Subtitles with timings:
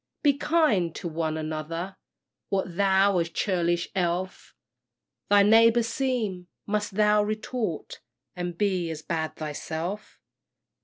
[0.23, 1.95] Be kind to one another!
[2.49, 4.55] What though a churlish elf
[5.29, 6.47] Thy neighbour seem!
[6.65, 8.01] Must thou retort,
[8.35, 10.19] And be as bad thyself?